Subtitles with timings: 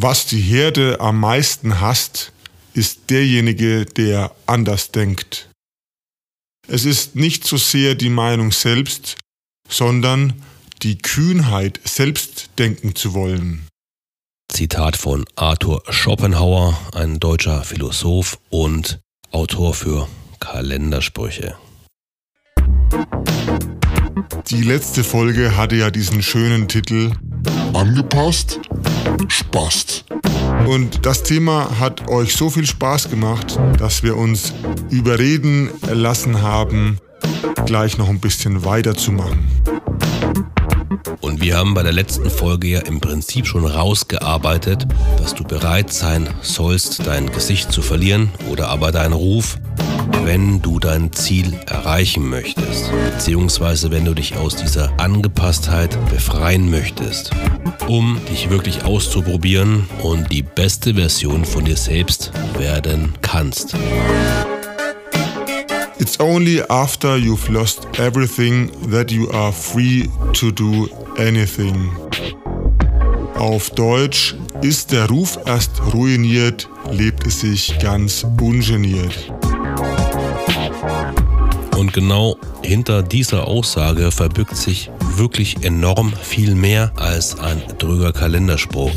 [0.00, 2.32] was die Herde am meisten hasst,
[2.72, 5.48] ist derjenige, der anders denkt.
[6.68, 9.16] Es ist nicht so sehr die Meinung selbst,
[9.68, 10.34] sondern
[10.82, 13.66] die Kühnheit, selbst denken zu wollen.
[14.52, 19.00] Zitat von Arthur Schopenhauer, ein deutscher Philosoph und
[19.32, 20.08] Autor für
[20.38, 21.58] Kalendersprüche.
[24.48, 27.12] Die letzte Folge hatte ja diesen schönen Titel
[27.74, 28.60] Angepasst?
[29.28, 30.04] Spaß.
[30.66, 34.52] Und das Thema hat euch so viel Spaß gemacht, dass wir uns
[34.90, 36.98] überreden lassen haben,
[37.66, 39.46] gleich noch ein bisschen weiterzumachen.
[41.20, 44.86] Und wir haben bei der letzten Folge ja im Prinzip schon rausgearbeitet,
[45.18, 49.58] dass du bereit sein sollst, dein Gesicht zu verlieren oder aber deinen Ruf,
[50.24, 57.30] wenn du dein Ziel erreichen möchtest, beziehungsweise wenn du dich aus dieser Angepasstheit befreien möchtest,
[57.86, 63.74] um dich wirklich auszuprobieren und die beste Version von dir selbst werden kannst.
[65.98, 71.90] It's only after you've lost everything that you are free to do anything.
[73.34, 79.32] Auf Deutsch, ist der Ruf erst ruiniert, lebt es sich ganz ungeniert.
[81.76, 88.92] Und genau hinter dieser Aussage verbirgt sich wirklich enorm viel mehr als ein drüber Kalenderspruch.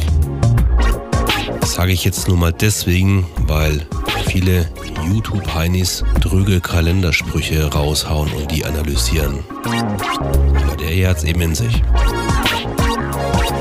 [1.60, 3.86] Das sage ich jetzt nur mal deswegen, weil
[4.26, 4.70] viele
[5.08, 9.40] YouTube-Heinis drüge Kalendersprüche raushauen und die analysieren.
[9.64, 11.82] Aber der hier hat es eben in sich.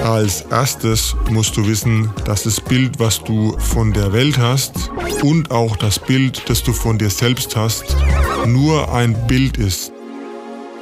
[0.02, 4.90] Als erstes musst du wissen, dass das Bild, was du von der Welt hast
[5.22, 7.96] und auch das Bild, das du von dir selbst hast,
[8.46, 9.92] nur ein Bild ist.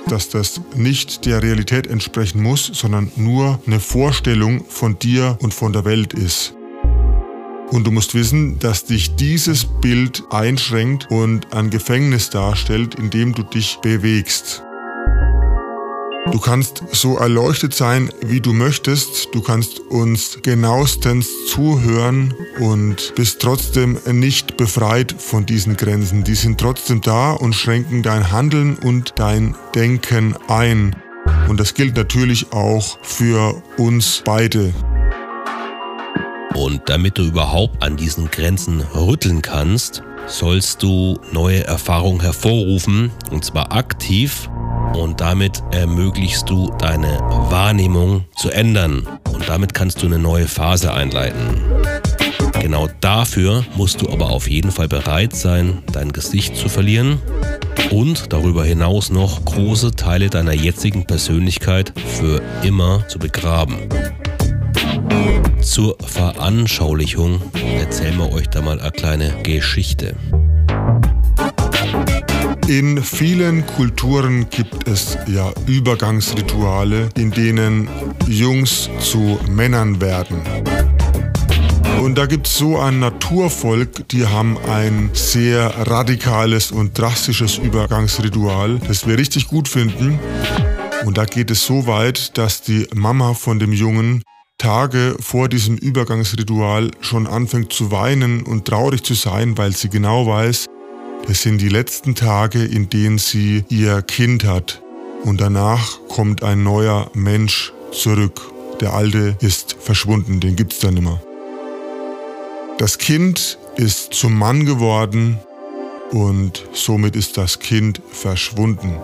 [0.06, 5.72] Dass das nicht der Realität entsprechen muss, sondern nur eine Vorstellung von dir und von
[5.72, 6.54] der Welt ist.
[7.70, 13.34] Und du musst wissen, dass dich dieses Bild einschränkt und ein Gefängnis darstellt, in dem
[13.34, 14.62] du dich bewegst.
[16.32, 19.28] Du kannst so erleuchtet sein, wie du möchtest.
[19.32, 26.24] Du kannst uns genauestens zuhören und bist trotzdem nicht befreit von diesen Grenzen.
[26.24, 30.94] Die sind trotzdem da und schränken dein Handeln und dein Denken ein.
[31.48, 34.72] Und das gilt natürlich auch für uns beide.
[36.54, 43.44] Und damit du überhaupt an diesen Grenzen rütteln kannst, sollst du neue Erfahrungen hervorrufen, und
[43.44, 44.50] zwar aktiv
[44.94, 47.18] und damit ermöglichst du deine
[47.50, 51.62] Wahrnehmung zu ändern und damit kannst du eine neue Phase einleiten.
[52.60, 57.20] Genau dafür musst du aber auf jeden Fall bereit sein, dein Gesicht zu verlieren
[57.90, 63.76] und darüber hinaus noch große Teile deiner jetzigen Persönlichkeit für immer zu begraben.
[65.60, 67.42] Zur Veranschaulichung
[67.78, 70.14] erzählen wir euch da mal eine kleine Geschichte.
[72.68, 77.88] In vielen Kulturen gibt es ja Übergangsrituale, in denen
[78.26, 80.42] Jungs zu Männern werden.
[82.02, 88.78] Und da gibt es so ein Naturvolk, die haben ein sehr radikales und drastisches Übergangsritual,
[88.86, 90.18] das wir richtig gut finden.
[91.06, 94.22] Und da geht es so weit, dass die Mama von dem Jungen
[94.58, 100.26] Tage vor diesem Übergangsritual schon anfängt zu weinen und traurig zu sein, weil sie genau
[100.26, 100.66] weiß,
[101.26, 104.82] es sind die letzten Tage, in denen sie ihr Kind hat.
[105.24, 108.40] Und danach kommt ein neuer Mensch zurück.
[108.80, 111.20] Der alte ist verschwunden, den gibt's dann nimmer.
[112.78, 115.38] Das Kind ist zum Mann geworden
[116.12, 118.94] und somit ist das Kind verschwunden.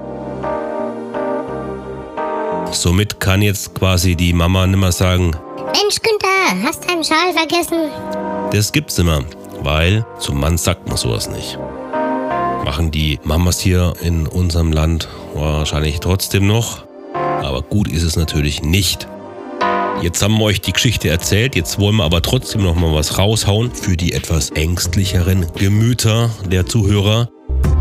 [2.71, 5.33] Somit kann jetzt quasi die Mama nimmer sagen,
[5.73, 7.91] Mensch Günther, hast deinen Schal vergessen?
[8.53, 9.25] das gibt's nimmer,
[9.63, 11.59] weil zum Mann sagt man sowas nicht
[12.65, 16.85] machen die Mamas hier in unserem Land wahrscheinlich trotzdem noch.
[17.15, 19.07] Aber gut ist es natürlich nicht.
[20.03, 23.19] Jetzt haben wir euch die Geschichte erzählt, jetzt wollen wir aber trotzdem noch mal was
[23.19, 27.29] raushauen für die etwas ängstlicheren Gemüter der Zuhörer.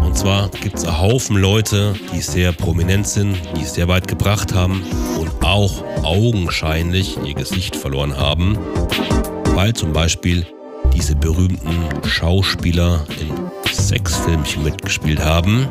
[0.05, 4.07] Und zwar gibt es einen Haufen Leute, die sehr prominent sind, die es sehr weit
[4.07, 4.83] gebracht haben
[5.19, 8.57] und auch augenscheinlich ihr Gesicht verloren haben,
[9.55, 10.45] weil zum Beispiel
[10.93, 13.42] diese berühmten Schauspieler in
[13.75, 15.67] Sexfilmchen mitgespielt haben,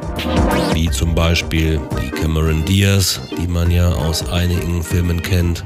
[0.74, 5.64] wie zum Beispiel die Cameron Diaz, die man ja aus einigen Filmen kennt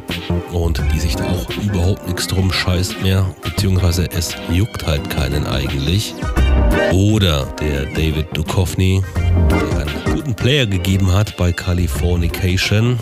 [0.53, 5.47] und die sich da auch überhaupt nichts drum scheißt mehr, beziehungsweise es juckt halt keinen
[5.47, 6.15] eigentlich.
[6.93, 9.03] Oder der David Duchovny,
[9.50, 12.99] der einen guten Player gegeben hat bei Californication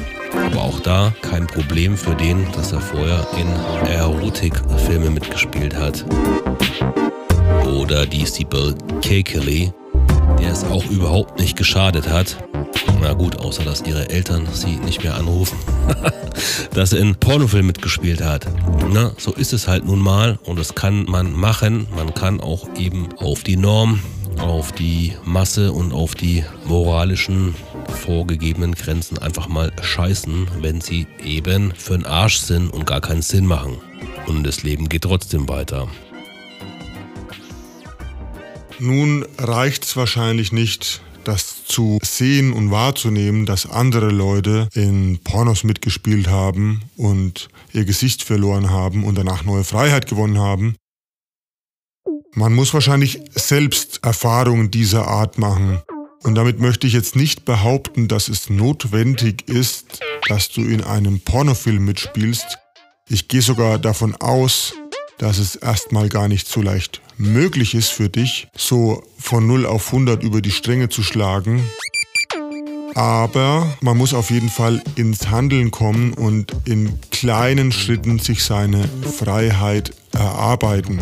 [0.46, 3.48] Aber auch da kein Problem für den, dass er vorher in
[3.88, 6.04] Erotikfilmen mitgespielt hat.
[7.64, 9.72] Oder die Steeple Cakeley,
[10.38, 12.36] der es auch überhaupt nicht geschadet hat.
[13.00, 15.58] Na gut, außer dass ihre Eltern sie nicht mehr anrufen,
[16.74, 18.46] dass er in Pornofilmen mitgespielt hat.
[18.92, 21.86] Na, so ist es halt nun mal und das kann man machen.
[21.94, 24.00] Man kann auch eben auf die Norm,
[24.38, 27.54] auf die Masse und auf die moralischen
[27.88, 33.22] vorgegebenen Grenzen einfach mal scheißen, wenn sie eben für den Arsch sind und gar keinen
[33.22, 33.78] Sinn machen.
[34.26, 35.88] Und das Leben geht trotzdem weiter.
[38.78, 45.64] Nun reicht es wahrscheinlich nicht, das zu sehen und wahrzunehmen, dass andere Leute in Pornos
[45.64, 50.76] mitgespielt haben und ihr Gesicht verloren haben und danach neue Freiheit gewonnen haben.
[52.34, 55.80] Man muss wahrscheinlich selbst Erfahrungen dieser Art machen.
[56.24, 61.20] Und damit möchte ich jetzt nicht behaupten, dass es notwendig ist, dass du in einem
[61.20, 62.58] Pornofilm mitspielst.
[63.08, 64.74] Ich gehe sogar davon aus,
[65.18, 69.86] dass es erstmal gar nicht so leicht möglich ist für dich, so von 0 auf
[69.86, 71.68] 100 über die Stränge zu schlagen.
[72.94, 78.88] Aber man muss auf jeden Fall ins Handeln kommen und in kleinen Schritten sich seine
[79.18, 81.00] Freiheit erarbeiten.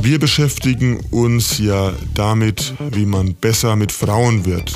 [0.00, 4.72] Wir beschäftigen uns ja damit, wie man besser mit Frauen wird.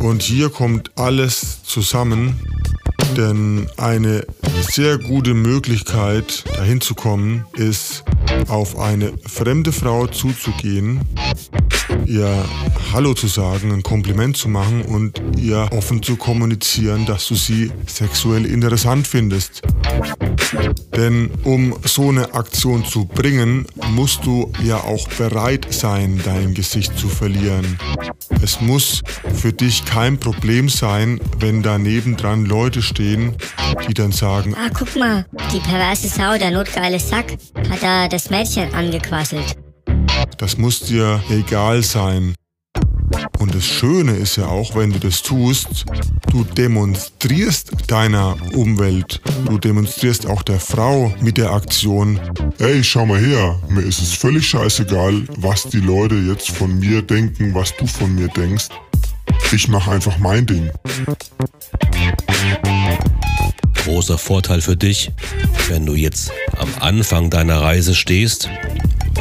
[0.00, 2.40] Und hier kommt alles zusammen,
[3.14, 4.24] denn eine
[4.70, 8.04] sehr gute Möglichkeit, dahin zu kommen, ist,
[8.48, 11.00] auf eine fremde Frau zuzugehen,
[12.06, 12.44] ihr
[12.92, 17.70] Hallo zu sagen, ein Kompliment zu machen und ihr offen zu kommunizieren, dass du sie
[17.86, 19.62] sexuell interessant findest.
[20.96, 26.96] Denn um so eine Aktion zu bringen, musst du ja auch bereit sein, dein Gesicht
[26.98, 27.78] zu verlieren.
[28.42, 29.02] Es muss
[29.34, 33.34] für dich kein Problem sein, wenn daneben dran Leute stehen,
[33.88, 37.32] die dann sagen, Ah, guck mal, die perverse Sau, der notgeile Sack,
[37.70, 39.56] hat da das Mädchen angequasselt.
[40.38, 42.34] Das muss dir egal sein.
[43.38, 45.84] Und das Schöne ist ja auch, wenn du das tust,
[46.30, 52.20] du demonstrierst deiner Umwelt, du demonstrierst auch der Frau mit der Aktion,
[52.58, 57.02] Ey, schau mal her, mir ist es völlig scheißegal, was die Leute jetzt von mir
[57.02, 58.68] denken, was du von mir denkst.
[59.52, 60.70] Ich mach einfach mein Ding.
[63.74, 65.12] Großer Vorteil für dich,
[65.68, 68.48] wenn du jetzt am Anfang deiner Reise stehst,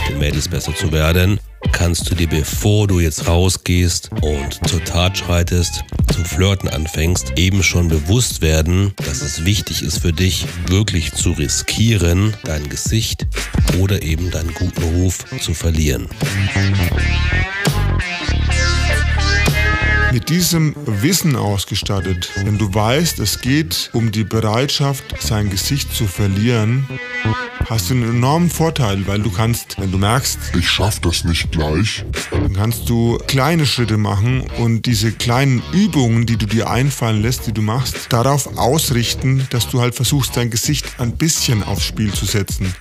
[0.07, 1.39] den Mädels besser zu werden,
[1.71, 7.63] kannst du dir, bevor du jetzt rausgehst und zur Tat schreitest, zum Flirten anfängst, eben
[7.63, 13.27] schon bewusst werden, dass es wichtig ist für dich, wirklich zu riskieren, dein Gesicht
[13.79, 16.07] oder eben deinen guten Ruf zu verlieren.
[20.15, 26.07] mit diesem Wissen ausgestattet, wenn du weißt, es geht um die Bereitschaft, sein Gesicht zu
[26.07, 26.87] verlieren,
[27.69, 31.51] hast du einen enormen Vorteil, weil du kannst, wenn du merkst, Ich schaff das nicht
[31.51, 32.05] gleich.
[32.31, 37.47] dann kannst du kleine Schritte machen und diese kleinen Übungen, die du dir einfallen lässt,
[37.47, 42.13] die du machst, darauf ausrichten, dass du halt versuchst, dein Gesicht ein bisschen aufs Spiel
[42.13, 42.73] zu setzen.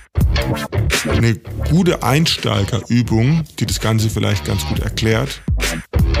[1.09, 1.35] Eine
[1.69, 5.41] gute Einsteigerübung, die das Ganze vielleicht ganz gut erklärt,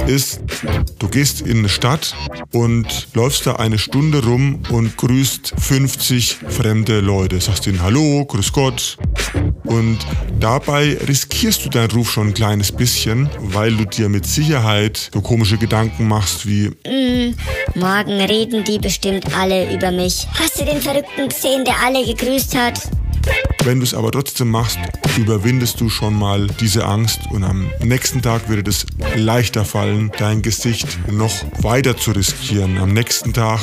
[0.07, 0.41] ist,
[0.99, 2.15] du gehst in eine Stadt
[2.51, 7.39] und läufst da eine Stunde rum und grüßt 50 fremde Leute.
[7.39, 8.97] Sagst ihnen Hallo, Grüß Gott.
[9.63, 9.97] Und
[10.39, 15.21] dabei riskierst du deinen Ruf schon ein kleines bisschen, weil du dir mit Sicherheit so
[15.21, 16.71] komische Gedanken machst wie,
[17.75, 20.27] Morgen reden die bestimmt alle über mich.
[20.39, 22.79] Hast du den Verrückten gesehen, der alle gegrüßt hat?
[23.65, 24.77] Wenn du es aber trotzdem machst,
[25.17, 30.43] überwindest du schon mal diese Angst und am nächsten Tag wird es leichter fallen, dein
[30.43, 32.77] Gesicht noch weiter zu riskieren.
[32.77, 33.61] Am nächsten Tag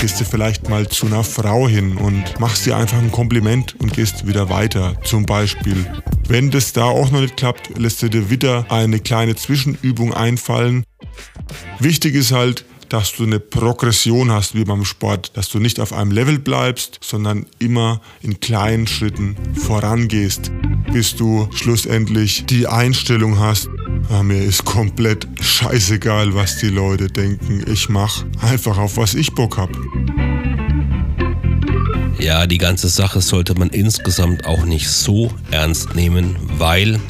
[0.00, 3.92] gehst du vielleicht mal zu einer Frau hin und machst dir einfach ein Kompliment und
[3.92, 4.94] gehst wieder weiter.
[5.02, 5.84] Zum Beispiel.
[6.28, 10.84] Wenn das da auch noch nicht klappt, lässt du dir wieder eine kleine Zwischenübung einfallen.
[11.80, 15.92] Wichtig ist halt, dass du eine Progression hast wie beim Sport, dass du nicht auf
[15.92, 20.50] einem Level bleibst, sondern immer in kleinen Schritten vorangehst,
[20.92, 23.68] bis du schlussendlich die Einstellung hast,
[24.10, 29.32] ah, mir ist komplett scheißegal, was die Leute denken, ich mach einfach auf was ich
[29.34, 29.70] Bock hab.
[32.18, 37.00] Ja, die ganze Sache sollte man insgesamt auch nicht so ernst nehmen, weil,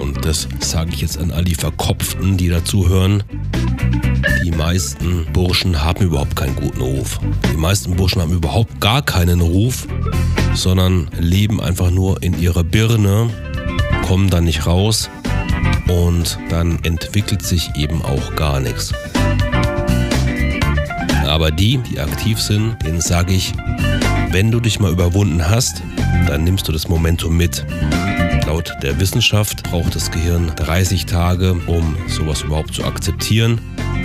[0.00, 3.24] und das sage ich jetzt an all die Verkopften, die dazuhören,
[4.44, 7.18] die meisten Burschen haben überhaupt keinen guten Ruf.
[7.52, 9.86] Die meisten Burschen haben überhaupt gar keinen Ruf,
[10.54, 13.30] sondern leben einfach nur in ihrer Birne,
[14.06, 15.10] kommen dann nicht raus
[15.88, 18.92] und dann entwickelt sich eben auch gar nichts.
[21.26, 23.52] Aber die, die aktiv sind, denen sage ich,
[24.30, 25.82] wenn du dich mal überwunden hast,
[26.26, 27.64] dann nimmst du das Momentum mit.
[28.46, 33.60] Laut der Wissenschaft braucht das Gehirn 30 Tage, um sowas überhaupt zu akzeptieren,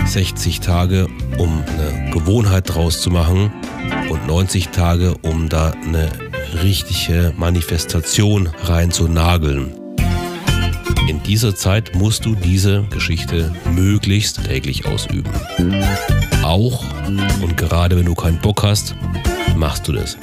[0.05, 3.51] 60 Tage, um eine Gewohnheit draus zu machen
[4.09, 6.09] und 90 Tage, um da eine
[6.63, 9.73] richtige Manifestation reinzunageln.
[11.07, 15.31] In dieser Zeit musst du diese Geschichte möglichst täglich ausüben.
[16.43, 16.83] Auch
[17.41, 18.95] und gerade wenn du keinen Bock hast,
[19.55, 20.17] machst du das.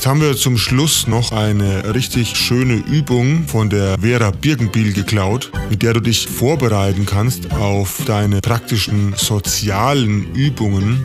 [0.00, 5.52] Jetzt haben wir zum Schluss noch eine richtig schöne Übung von der Vera Birkenbiel geklaut,
[5.68, 11.04] mit der du dich vorbereiten kannst auf deine praktischen sozialen Übungen.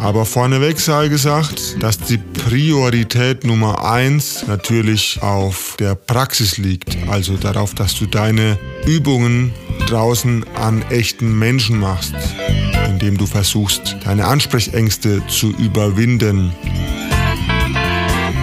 [0.00, 6.96] Aber vorneweg sei gesagt, dass die Priorität Nummer eins natürlich auf der Praxis liegt.
[7.08, 9.52] Also darauf, dass du deine Übungen
[9.88, 12.14] draußen an echten Menschen machst,
[12.88, 16.52] indem du versuchst, deine Ansprechängste zu überwinden.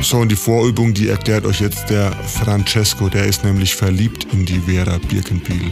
[0.03, 4.45] So, und die Vorübung, die erklärt euch jetzt der Francesco, der ist nämlich verliebt in
[4.45, 5.71] die Vera Birkenbiel.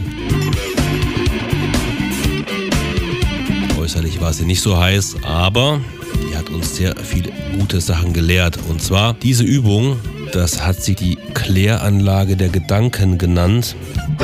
[3.78, 5.82] Äußerlich war sie nicht so heiß, aber
[6.26, 8.58] die hat uns sehr viele gute Sachen gelehrt.
[8.70, 9.98] Und zwar diese Übung,
[10.32, 13.76] das hat sie die Kläranlage der Gedanken genannt,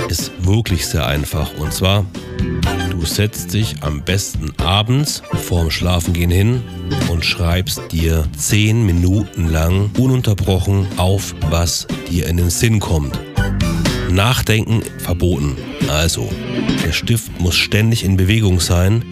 [0.08, 1.52] ist wirklich sehr einfach.
[1.58, 2.06] Und zwar,
[3.10, 6.62] setzt dich am besten abends vorm Schlafengehen hin
[7.10, 13.18] und schreibst dir zehn Minuten lang ununterbrochen auf, was dir in den Sinn kommt.
[14.10, 15.56] Nachdenken verboten.
[15.88, 16.28] Also,
[16.84, 19.04] der Stift muss ständig in Bewegung sein.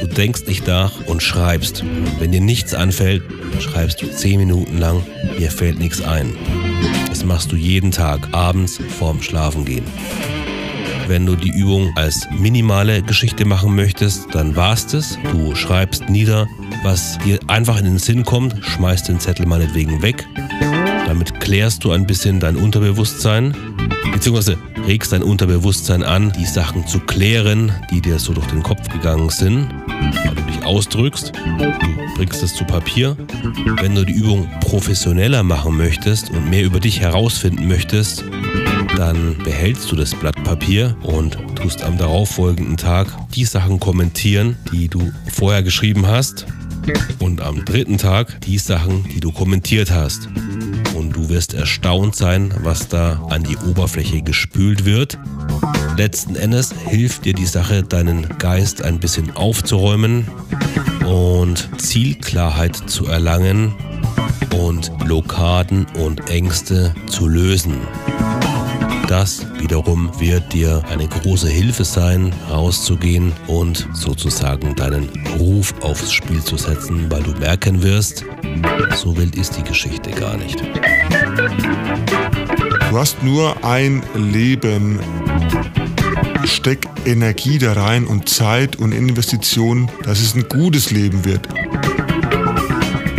[0.00, 1.84] Du denkst nicht nach und schreibst.
[2.18, 3.22] Wenn dir nichts anfällt,
[3.60, 5.02] schreibst du zehn Minuten lang,
[5.38, 6.36] dir fällt nichts ein.
[7.08, 9.84] Das machst du jeden Tag, abends vorm Schlafengehen.
[11.08, 15.18] Wenn du die Übung als minimale Geschichte machen möchtest, dann war's es.
[15.32, 16.46] Du schreibst nieder,
[16.82, 20.28] was dir einfach in den Sinn kommt, schmeißt den Zettel meinetwegen weg.
[21.06, 23.54] Damit klärst du ein bisschen dein Unterbewusstsein
[24.12, 28.88] beziehungsweise regst dein Unterbewusstsein an, die Sachen zu klären, die dir so durch den Kopf
[28.88, 29.68] gegangen sind.
[30.24, 33.16] Weil du dich ausdrückst, du bringst es zu Papier.
[33.80, 38.24] Wenn du die Übung professioneller machen möchtest und mehr über dich herausfinden möchtest,
[38.96, 44.88] dann behältst du das Blatt Papier und tust am darauffolgenden Tag die Sachen kommentieren, die
[44.88, 46.46] du vorher geschrieben hast
[47.18, 50.28] und am dritten Tag die Sachen, die du kommentiert hast.
[50.94, 55.18] Und du wirst erstaunt sein, was da an die Oberfläche gespült wird.
[55.96, 60.28] Letzten Endes hilft dir die Sache, deinen Geist ein bisschen aufzuräumen
[61.06, 63.74] und Zielklarheit zu erlangen
[64.56, 67.76] und Blockaden und Ängste zu lösen.
[69.08, 76.44] Das wiederum wird dir eine große Hilfe sein, rauszugehen und sozusagen deinen Ruf aufs Spiel
[76.44, 78.26] zu setzen, weil du merken wirst,
[78.94, 80.62] so wild ist die Geschichte gar nicht.
[82.90, 85.00] Du hast nur ein Leben.
[86.44, 91.48] Steck Energie da rein und Zeit und Investition, dass es ein gutes Leben wird.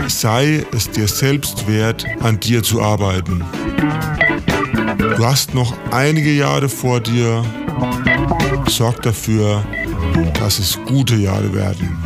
[0.07, 3.43] Sei es dir selbst wert, an dir zu arbeiten.
[5.17, 7.43] Du hast noch einige Jahre vor dir.
[8.67, 9.63] Sorg dafür,
[10.39, 11.97] dass es gute Jahre werden.